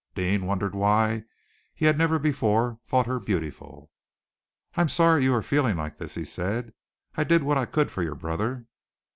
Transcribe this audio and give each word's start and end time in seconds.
Deane 0.15 0.47
wondered 0.47 0.73
why 0.73 1.23
he 1.75 1.85
had 1.85 1.95
never 1.95 2.17
before 2.17 2.79
thought 2.87 3.05
her 3.05 3.19
beautiful! 3.19 3.91
"I 4.73 4.81
am 4.81 4.89
sorry 4.89 5.21
you 5.25 5.33
are 5.35 5.43
feeling 5.43 5.77
like 5.77 5.99
this," 5.99 6.15
he 6.15 6.25
said. 6.25 6.73
"I 7.15 7.23
did 7.23 7.43
what 7.43 7.59
I 7.59 7.65
could 7.65 7.91
for 7.91 8.01
your 8.01 8.15
brother." 8.15 8.65